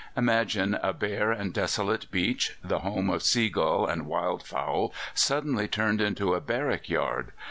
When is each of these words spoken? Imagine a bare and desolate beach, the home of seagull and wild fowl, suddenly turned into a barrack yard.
Imagine 0.17 0.79
a 0.81 0.93
bare 0.93 1.31
and 1.31 1.53
desolate 1.53 2.09
beach, 2.09 2.57
the 2.63 2.79
home 2.79 3.07
of 3.07 3.21
seagull 3.21 3.85
and 3.85 4.07
wild 4.07 4.41
fowl, 4.41 4.95
suddenly 5.13 5.67
turned 5.67 6.01
into 6.01 6.33
a 6.33 6.41
barrack 6.41 6.89
yard. 6.89 7.31